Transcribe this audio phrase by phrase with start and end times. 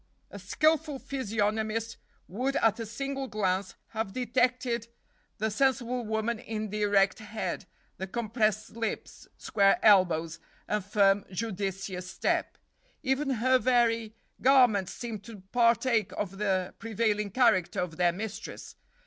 [0.31, 1.97] A skilful physiognomist
[2.27, 4.87] would at a single glance have detected
[5.37, 12.09] the sensible woman in the erect head, the compressed lips, square elbows, and firm, judicious
[12.09, 12.57] step.
[13.03, 18.77] Even her very garments seemed to partake of the prevailing character of their mistress.